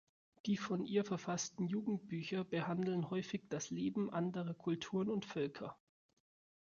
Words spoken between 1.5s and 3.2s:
Jugendbücher behandeln